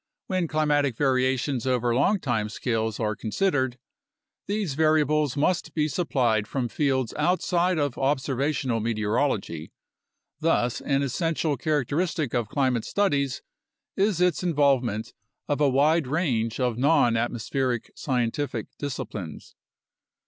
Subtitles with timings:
[0.25, 3.77] When climatic variations over long time scales are considered,
[4.47, 9.71] these variables must be supplied from fields outside of observational meteorology.
[10.39, 13.43] Thus, an essential characteristic of climate studies
[13.95, 15.13] is its involvement
[15.47, 19.53] of a wide range of nonatmospheric scientific disciplines.